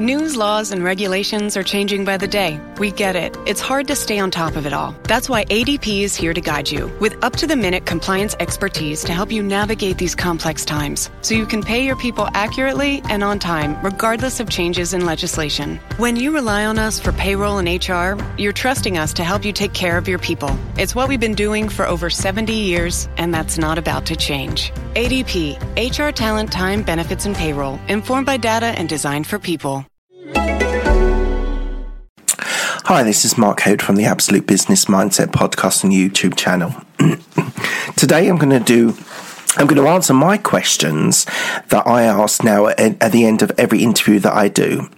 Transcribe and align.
News, 0.00 0.34
laws, 0.36 0.72
and 0.72 0.82
regulations 0.82 1.56
are 1.56 1.62
changing 1.62 2.04
by 2.04 2.16
the 2.16 2.26
day. 2.26 2.60
We 2.78 2.90
get 2.90 3.14
it. 3.14 3.36
It's 3.46 3.60
hard 3.60 3.86
to 3.86 3.94
stay 3.94 4.18
on 4.18 4.28
top 4.32 4.56
of 4.56 4.66
it 4.66 4.72
all. 4.72 4.92
That's 5.04 5.28
why 5.28 5.44
ADP 5.44 6.02
is 6.02 6.16
here 6.16 6.34
to 6.34 6.40
guide 6.40 6.68
you 6.68 6.88
with 6.98 7.22
up 7.22 7.36
to 7.36 7.46
the 7.46 7.54
minute 7.54 7.86
compliance 7.86 8.34
expertise 8.40 9.04
to 9.04 9.12
help 9.12 9.30
you 9.30 9.40
navigate 9.40 9.96
these 9.96 10.16
complex 10.16 10.64
times 10.64 11.10
so 11.22 11.36
you 11.36 11.46
can 11.46 11.62
pay 11.62 11.86
your 11.86 11.94
people 11.94 12.26
accurately 12.34 13.02
and 13.08 13.22
on 13.22 13.38
time, 13.38 13.80
regardless 13.84 14.40
of 14.40 14.50
changes 14.50 14.94
in 14.94 15.06
legislation. 15.06 15.78
When 15.96 16.16
you 16.16 16.34
rely 16.34 16.64
on 16.64 16.76
us 16.76 16.98
for 16.98 17.12
payroll 17.12 17.58
and 17.58 17.68
HR, 17.68 18.20
you're 18.36 18.52
trusting 18.52 18.98
us 18.98 19.12
to 19.12 19.22
help 19.22 19.44
you 19.44 19.52
take 19.52 19.74
care 19.74 19.96
of 19.96 20.08
your 20.08 20.18
people. 20.18 20.58
It's 20.76 20.96
what 20.96 21.08
we've 21.08 21.20
been 21.20 21.36
doing 21.36 21.68
for 21.68 21.86
over 21.86 22.10
70 22.10 22.52
years, 22.52 23.08
and 23.16 23.32
that's 23.32 23.58
not 23.58 23.78
about 23.78 24.06
to 24.06 24.16
change. 24.16 24.72
ADP, 24.94 25.56
HR 25.76 26.10
talent, 26.10 26.50
time, 26.50 26.82
benefits, 26.82 27.26
and 27.26 27.36
payroll, 27.36 27.78
informed 27.86 28.26
by 28.26 28.38
data 28.38 28.66
and 28.66 28.88
designed 28.88 29.28
for 29.28 29.38
people. 29.38 29.83
Hi, 32.86 33.02
this 33.02 33.24
is 33.24 33.38
Mark 33.38 33.62
Hoad 33.62 33.80
from 33.80 33.96
the 33.96 34.04
Absolute 34.04 34.46
Business 34.46 34.84
Mindset 34.84 35.28
podcast 35.28 35.84
and 35.84 35.92
YouTube 35.94 36.36
channel. 36.36 36.74
Today 37.96 38.28
I'm 38.28 38.36
going 38.36 38.50
to 38.50 38.60
do 38.60 38.94
I'm 39.56 39.66
going 39.66 39.82
to 39.82 39.88
answer 39.88 40.12
my 40.12 40.36
questions 40.36 41.24
that 41.70 41.86
I 41.86 42.02
ask 42.02 42.44
now 42.44 42.66
at, 42.66 42.78
at 42.78 43.10
the 43.10 43.24
end 43.24 43.40
of 43.40 43.50
every 43.56 43.82
interview 43.82 44.20
that 44.20 44.34
I 44.34 44.48
do. 44.48 44.90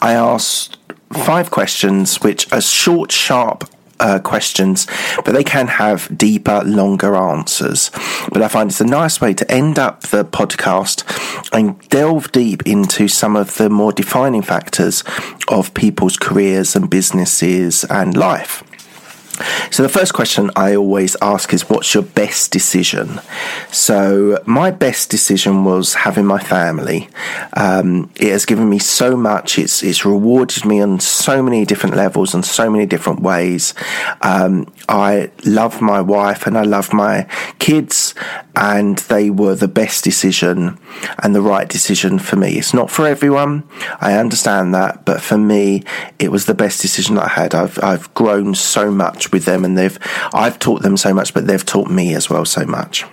I 0.00 0.12
ask 0.12 0.76
five 1.12 1.50
questions 1.50 2.20
which 2.20 2.52
are 2.52 2.60
short, 2.60 3.10
sharp 3.10 3.68
uh, 4.00 4.18
questions, 4.18 4.86
but 5.24 5.32
they 5.32 5.44
can 5.44 5.66
have 5.66 6.16
deeper, 6.16 6.62
longer 6.64 7.14
answers. 7.14 7.90
But 8.32 8.42
I 8.42 8.48
find 8.48 8.70
it's 8.70 8.80
a 8.80 8.84
nice 8.84 9.20
way 9.20 9.34
to 9.34 9.50
end 9.50 9.78
up 9.78 10.02
the 10.02 10.24
podcast 10.24 11.04
and 11.52 11.80
delve 11.88 12.32
deep 12.32 12.66
into 12.66 13.08
some 13.08 13.36
of 13.36 13.56
the 13.56 13.70
more 13.70 13.92
defining 13.92 14.42
factors 14.42 15.04
of 15.48 15.74
people's 15.74 16.16
careers 16.16 16.76
and 16.76 16.90
businesses 16.90 17.84
and 17.84 18.16
life. 18.16 18.62
So 19.70 19.82
the 19.82 19.88
first 19.88 20.14
question 20.14 20.50
I 20.56 20.74
always 20.74 21.16
ask 21.20 21.52
is, 21.52 21.68
what's 21.68 21.94
your 21.94 22.02
best 22.02 22.50
decision? 22.50 23.20
So 23.70 24.42
my 24.46 24.70
best 24.70 25.10
decision 25.10 25.64
was 25.64 25.94
having 25.94 26.26
my 26.26 26.38
family. 26.38 27.08
Um, 27.54 28.10
it 28.16 28.30
has 28.30 28.46
given 28.46 28.68
me 28.68 28.78
so 28.78 29.16
much. 29.16 29.58
It's 29.58 29.82
it's 29.82 30.04
rewarded 30.04 30.64
me 30.64 30.80
on 30.80 31.00
so 31.00 31.42
many 31.42 31.64
different 31.64 31.96
levels 31.96 32.34
and 32.34 32.44
so 32.44 32.70
many 32.70 32.86
different 32.86 33.20
ways. 33.20 33.74
Um, 34.22 34.72
I 34.88 35.30
love 35.44 35.80
my 35.80 36.00
wife 36.00 36.46
and 36.46 36.56
I 36.56 36.62
love 36.62 36.92
my 36.92 37.26
kids, 37.58 38.14
and 38.54 38.98
they 38.98 39.30
were 39.30 39.54
the 39.54 39.68
best 39.68 40.04
decision 40.04 40.78
and 41.22 41.34
the 41.34 41.42
right 41.42 41.68
decision 41.68 42.18
for 42.18 42.36
me. 42.36 42.58
It's 42.58 42.74
not 42.74 42.90
for 42.90 43.06
everyone. 43.06 43.68
I 44.00 44.14
understand 44.14 44.74
that, 44.74 45.04
but 45.04 45.20
for 45.20 45.38
me, 45.38 45.82
it 46.18 46.30
was 46.30 46.46
the 46.46 46.54
best 46.54 46.80
decision 46.80 47.18
I 47.18 47.28
had. 47.28 47.54
I've 47.54 47.82
I've 47.82 48.12
grown 48.14 48.54
so 48.54 48.90
much 48.90 49.25
with 49.32 49.44
them 49.44 49.64
and 49.64 49.76
they've 49.76 49.98
I've 50.32 50.58
taught 50.58 50.82
them 50.82 50.96
so 50.96 51.12
much 51.14 51.34
but 51.34 51.46
they've 51.46 51.64
taught 51.64 51.90
me 51.90 52.14
as 52.14 52.30
well 52.30 52.44
so 52.44 52.64
much. 52.64 53.04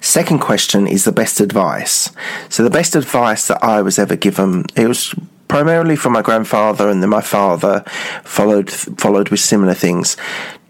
Second 0.00 0.40
question 0.40 0.86
is 0.86 1.04
the 1.04 1.12
best 1.12 1.40
advice. 1.40 2.10
So 2.48 2.64
the 2.64 2.70
best 2.70 2.96
advice 2.96 3.46
that 3.48 3.62
I 3.62 3.82
was 3.82 3.98
ever 3.98 4.16
given 4.16 4.66
it 4.74 4.86
was 4.86 5.14
primarily 5.48 5.96
from 5.96 6.14
my 6.14 6.22
grandfather 6.22 6.88
and 6.88 7.02
then 7.02 7.10
my 7.10 7.20
father 7.20 7.84
followed 8.24 8.70
followed 8.70 9.28
with 9.28 9.40
similar 9.40 9.74
things. 9.74 10.16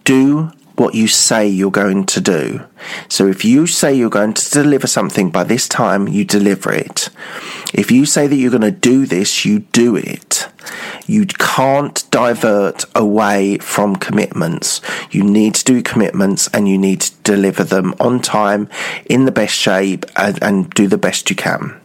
Do 0.05 0.53
what 0.77 0.95
you 0.95 1.09
say 1.09 1.47
you're 1.47 1.71
going 1.71 2.05
to 2.07 2.21
do. 2.21 2.67
So 3.09 3.27
if 3.27 3.45
you 3.45 3.67
say 3.67 3.95
you're 3.95 4.11
going 4.11 4.35
to 4.35 4.51
deliver 4.51 4.87
something 4.87 5.31
by 5.31 5.45
this 5.45 5.69
time, 5.69 6.09
you 6.09 6.25
deliver 6.25 6.73
it. 6.73 7.11
If 7.73 7.91
you 7.91 8.07
say 8.07 8.27
that 8.27 8.37
you're 8.37 8.51
going 8.51 8.63
to 8.63 8.71
do 8.71 9.07
this, 9.07 9.45
you 9.45 9.61
do 9.61 9.97
it. 9.97 10.49
You 11.07 11.27
can't 11.27 12.05
divert 12.11 12.85
away 12.95 13.59
from 13.59 13.97
commitments. 13.97 14.81
You 15.11 15.25
need 15.25 15.55
to 15.57 15.65
do 15.65 15.83
commitments 15.83 16.49
and 16.55 16.69
you 16.69 16.79
need 16.79 17.03
to 17.03 17.15
deliver 17.23 17.65
them 17.65 17.95
on 18.01 18.21
time, 18.21 18.69
in 19.07 19.25
the 19.25 19.33
best 19.33 19.55
shape, 19.55 20.07
and, 20.17 20.43
and 20.43 20.71
do 20.71 20.87
the 20.87 20.99
best 20.99 21.31
you 21.31 21.37
can. 21.37 21.82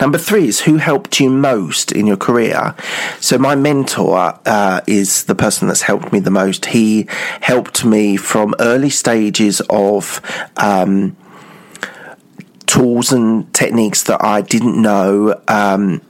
Number 0.00 0.18
three 0.18 0.48
is 0.48 0.60
who 0.60 0.76
helped 0.76 1.20
you 1.20 1.30
most 1.30 1.92
in 1.92 2.06
your 2.06 2.16
career. 2.16 2.74
So 3.20 3.38
my 3.38 3.54
mentor 3.54 4.38
uh, 4.46 4.80
is 4.86 5.24
the 5.24 5.34
person 5.34 5.68
that's 5.68 5.82
helped 5.82 6.12
me 6.12 6.20
the 6.20 6.30
most. 6.30 6.66
He 6.66 7.06
helped 7.40 7.84
me 7.84 8.16
from 8.16 8.54
early 8.58 8.90
stages 8.90 9.60
of. 9.68 10.20
Um, 10.56 11.16
tools 12.66 13.12
and 13.12 13.52
techniques 13.54 14.02
that 14.04 14.22
I 14.22 14.42
didn't 14.42 14.80
know, 14.80 15.40
um, 15.48 16.02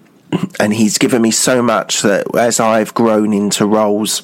and 0.59 0.75
he's 0.75 0.99
given 0.99 1.23
me 1.23 1.31
so 1.31 1.63
much 1.63 2.03
that 2.03 2.27
as 2.37 2.61
I've 2.61 2.93
grown 2.95 3.33
into 3.33 3.65
roles 3.65 4.23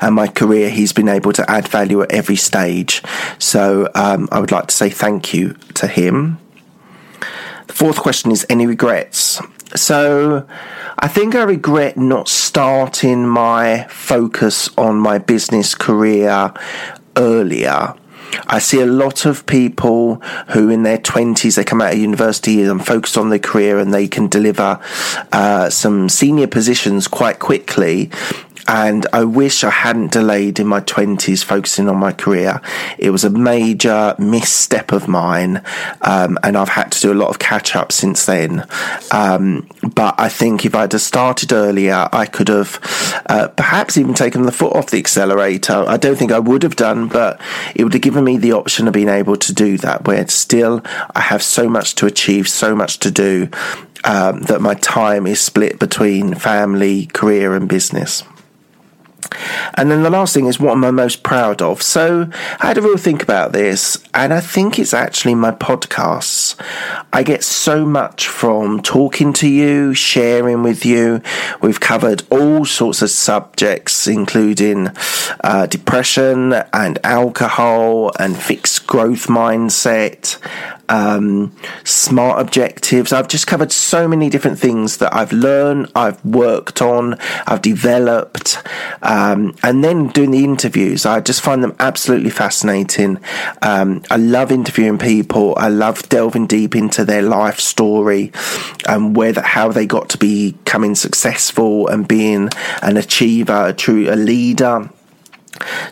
and 0.00 0.14
my 0.14 0.26
career, 0.26 0.70
he's 0.70 0.92
been 0.92 1.08
able 1.08 1.32
to 1.34 1.48
add 1.48 1.68
value 1.68 2.02
at 2.02 2.10
every 2.10 2.36
stage. 2.36 3.02
So 3.38 3.88
um, 3.94 4.28
I 4.32 4.40
would 4.40 4.50
like 4.50 4.66
to 4.68 4.74
say 4.74 4.90
thank 4.90 5.32
you 5.32 5.54
to 5.74 5.86
him. 5.86 6.38
Fourth 7.80 7.96
question 7.96 8.30
is 8.30 8.44
any 8.50 8.66
regrets? 8.66 9.40
So 9.74 10.46
I 10.98 11.08
think 11.08 11.34
I 11.34 11.44
regret 11.44 11.96
not 11.96 12.28
starting 12.28 13.26
my 13.26 13.86
focus 13.88 14.68
on 14.76 14.98
my 14.98 15.16
business 15.16 15.74
career 15.74 16.52
earlier. 17.16 17.94
I 18.48 18.58
see 18.58 18.82
a 18.82 18.86
lot 18.86 19.24
of 19.24 19.46
people 19.46 20.16
who 20.50 20.68
in 20.68 20.82
their 20.82 20.98
20s, 20.98 21.56
they 21.56 21.64
come 21.64 21.80
out 21.80 21.94
of 21.94 21.98
university 21.98 22.62
and 22.62 22.84
focus 22.84 23.16
on 23.16 23.30
their 23.30 23.38
career 23.38 23.78
and 23.78 23.94
they 23.94 24.08
can 24.08 24.28
deliver 24.28 24.78
uh, 25.32 25.70
some 25.70 26.10
senior 26.10 26.48
positions 26.48 27.08
quite 27.08 27.38
quickly 27.38 28.10
and 28.68 29.06
I 29.12 29.24
wish 29.24 29.64
I 29.64 29.70
hadn't 29.70 30.12
delayed 30.12 30.58
in 30.58 30.66
my 30.66 30.80
20s 30.80 31.44
focusing 31.44 31.88
on 31.88 31.96
my 31.96 32.12
career. 32.12 32.60
It 32.98 33.10
was 33.10 33.24
a 33.24 33.30
major 33.30 34.14
misstep 34.18 34.92
of 34.92 35.08
mine, 35.08 35.62
um, 36.02 36.38
and 36.42 36.56
I've 36.56 36.68
had 36.68 36.92
to 36.92 37.00
do 37.00 37.12
a 37.12 37.14
lot 37.14 37.28
of 37.28 37.38
catch 37.38 37.74
up 37.74 37.92
since 37.92 38.26
then. 38.26 38.66
Um, 39.10 39.68
but 39.94 40.14
I 40.18 40.28
think 40.28 40.64
if 40.64 40.74
I'd 40.74 40.92
have 40.92 41.00
started 41.00 41.52
earlier, 41.52 42.08
I 42.12 42.26
could 42.26 42.48
have 42.48 42.78
uh, 43.26 43.48
perhaps 43.48 43.96
even 43.96 44.14
taken 44.14 44.42
the 44.42 44.52
foot 44.52 44.74
off 44.74 44.90
the 44.90 44.98
accelerator. 44.98 45.84
I 45.86 45.96
don't 45.96 46.16
think 46.16 46.32
I 46.32 46.38
would 46.38 46.62
have 46.62 46.76
done, 46.76 47.08
but 47.08 47.40
it 47.74 47.84
would 47.84 47.92
have 47.94 48.02
given 48.02 48.24
me 48.24 48.36
the 48.36 48.52
option 48.52 48.86
of 48.86 48.94
being 48.94 49.08
able 49.08 49.36
to 49.36 49.52
do 49.52 49.78
that, 49.78 50.06
where 50.06 50.26
still 50.28 50.82
I 51.14 51.20
have 51.20 51.42
so 51.42 51.68
much 51.68 51.94
to 51.96 52.06
achieve, 52.06 52.48
so 52.48 52.74
much 52.74 52.98
to 53.00 53.10
do. 53.10 53.48
Um, 54.02 54.40
that 54.44 54.62
my 54.62 54.72
time 54.72 55.26
is 55.26 55.42
split 55.42 55.78
between 55.78 56.34
family, 56.34 57.04
career, 57.04 57.54
and 57.54 57.68
business. 57.68 58.24
And 59.74 59.90
then 59.90 60.02
the 60.02 60.10
last 60.10 60.34
thing 60.34 60.46
is 60.46 60.60
what 60.60 60.72
am 60.72 60.84
I 60.84 60.90
most 60.90 61.22
proud 61.22 61.62
of? 61.62 61.82
So 61.82 62.28
I 62.60 62.66
had 62.66 62.78
a 62.78 62.82
real 62.82 62.96
think 62.96 63.22
about 63.22 63.52
this, 63.52 64.02
and 64.14 64.32
I 64.32 64.40
think 64.40 64.78
it's 64.78 64.94
actually 64.94 65.34
my 65.34 65.52
podcasts. 65.52 66.56
I 67.12 67.22
get 67.22 67.42
so 67.42 67.84
much 67.84 68.28
from 68.28 68.82
talking 68.82 69.32
to 69.34 69.48
you, 69.48 69.94
sharing 69.94 70.62
with 70.62 70.84
you. 70.84 71.22
We've 71.60 71.80
covered 71.80 72.22
all 72.30 72.64
sorts 72.64 73.02
of 73.02 73.10
subjects, 73.10 74.06
including 74.06 74.88
uh, 75.42 75.66
depression 75.66 76.52
and 76.72 76.98
alcohol 77.04 78.12
and 78.18 78.36
fixed 78.36 78.79
growth 78.90 79.28
mindset, 79.28 80.36
um, 80.88 81.54
smart 81.84 82.40
objectives. 82.40 83.12
I've 83.12 83.28
just 83.28 83.46
covered 83.46 83.70
so 83.70 84.08
many 84.08 84.28
different 84.28 84.58
things 84.58 84.96
that 84.96 85.14
I've 85.14 85.32
learned, 85.32 85.92
I've 85.94 86.22
worked 86.24 86.82
on, 86.82 87.16
I've 87.46 87.62
developed, 87.62 88.60
um, 89.00 89.54
and 89.62 89.84
then 89.84 90.08
doing 90.08 90.32
the 90.32 90.42
interviews. 90.42 91.06
I 91.06 91.20
just 91.20 91.40
find 91.40 91.62
them 91.62 91.76
absolutely 91.78 92.30
fascinating. 92.30 93.20
Um, 93.62 94.02
I 94.10 94.16
love 94.16 94.50
interviewing 94.50 94.98
people. 94.98 95.54
I 95.56 95.68
love 95.68 96.08
delving 96.08 96.48
deep 96.48 96.74
into 96.74 97.04
their 97.04 97.22
life 97.22 97.60
story 97.60 98.32
and 98.88 99.14
where 99.16 99.32
the, 99.32 99.42
how 99.42 99.68
they 99.70 99.86
got 99.86 100.08
to 100.10 100.18
becoming 100.18 100.96
successful 100.96 101.86
and 101.86 102.08
being 102.08 102.50
an 102.82 102.96
achiever, 102.96 103.68
a 103.68 103.72
true 103.72 104.12
a 104.12 104.16
leader 104.16 104.90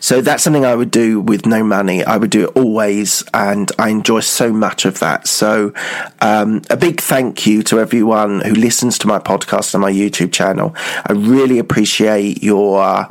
So 0.00 0.20
that's 0.20 0.42
something 0.42 0.64
I 0.64 0.74
would 0.74 0.90
do 0.90 1.20
with 1.20 1.44
no 1.44 1.62
money. 1.62 2.04
I 2.04 2.16
would 2.16 2.30
do 2.30 2.44
it 2.44 2.56
always, 2.56 3.24
and 3.34 3.70
I 3.78 3.90
enjoy 3.90 4.20
so 4.20 4.52
much 4.52 4.84
of 4.84 5.00
that. 5.00 5.26
So, 5.26 5.72
um, 6.20 6.62
a 6.70 6.76
big 6.76 7.00
thank 7.00 7.46
you 7.46 7.62
to 7.64 7.80
everyone 7.80 8.40
who 8.40 8.54
listens 8.54 8.98
to 8.98 9.08
my 9.08 9.18
podcast 9.18 9.74
and 9.74 9.82
my 9.82 9.92
YouTube 9.92 10.32
channel. 10.32 10.74
I 11.06 11.12
really 11.12 11.58
appreciate 11.58 12.42
your 12.42 12.82
uh, 12.82 13.08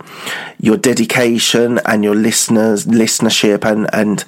your 0.59 0.77
dedication 0.77 1.79
and 1.85 2.03
your 2.03 2.15
listeners 2.15 2.85
listenership, 2.85 3.65
and 3.65 3.93
and 3.93 4.23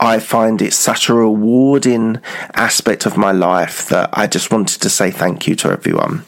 I 0.00 0.20
find 0.20 0.62
it 0.62 0.72
such 0.72 1.08
a 1.08 1.14
rewarding 1.14 2.18
aspect 2.54 3.06
of 3.06 3.16
my 3.16 3.32
life 3.32 3.88
that 3.88 4.10
I 4.12 4.26
just 4.26 4.50
wanted 4.50 4.80
to 4.82 4.90
say 4.90 5.10
thank 5.10 5.46
you 5.46 5.54
to 5.56 5.70
everyone. 5.70 6.24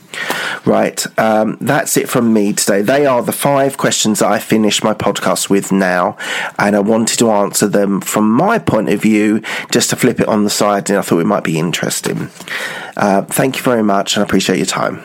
Right, 0.65 1.07
um, 1.19 1.59
that's 1.61 1.97
it 1.97 2.09
from 2.09 2.33
me 2.33 2.53
today. 2.53 2.83
They 2.83 3.07
are 3.07 3.23
the 3.23 3.33
five 3.33 3.79
questions 3.79 4.19
that 4.19 4.31
I 4.31 4.39
finish 4.39 4.83
my 4.83 4.95
podcast 4.95 5.49
with 5.49 5.71
now, 5.71 6.17
and 6.59 6.75
I 6.75 6.81
wanted 6.81 7.19
to 7.19 7.31
answer 7.31 7.69
them 7.69 8.01
from 8.01 8.31
my 8.31 8.59
point 8.59 8.89
of 8.89 9.01
view, 9.01 9.43
just 9.71 9.91
to 9.91 9.97
flip 9.97 10.21
it 10.21 10.29
on 10.29 10.45
the 10.45 10.51
side, 10.51 10.91
and 10.91 10.99
I 10.99 11.03
thought 11.03 11.21
it 11.21 11.27
might 11.27 11.45
be 11.45 11.59
interesting. 11.59 12.31
Uh, 12.97 13.23
thank 13.23 13.57
you 13.57 13.63
very 13.63 13.83
much, 13.83 14.17
and 14.17 14.23
I 14.23 14.25
appreciate 14.25 14.59
your 14.59 14.67
time. 14.67 15.03